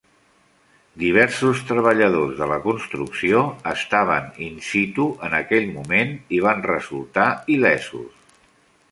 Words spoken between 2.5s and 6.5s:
la construcció estaven in situ en aquell moment i